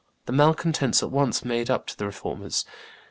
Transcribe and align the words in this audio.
The 0.25 0.31
malcontents 0.31 1.03
at 1.03 1.11
once 1.11 1.45
made 1.45 1.69
up 1.69 1.85
to 1.85 1.95
the 1.95 2.07
Reformers. 2.07 2.65